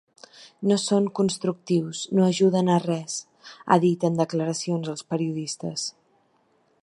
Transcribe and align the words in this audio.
No 0.69 0.77
són 0.83 1.09
constructius, 1.19 2.01
no 2.19 2.25
ajuden 2.29 2.71
a 2.77 2.79
res, 2.87 3.19
ha 3.75 3.79
dit 3.87 4.07
en 4.09 4.19
declaracions 4.23 4.91
als 4.95 5.07
periodistes. 5.15 5.87